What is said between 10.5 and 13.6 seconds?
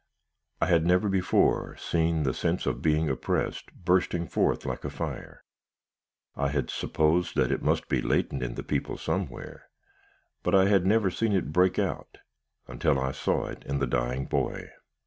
I had never seen it break out, until I saw